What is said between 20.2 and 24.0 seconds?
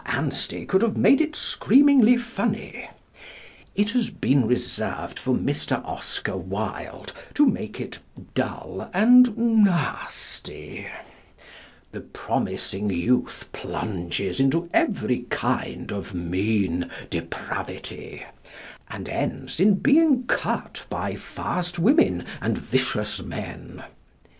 "cut" by fast women and vicious men.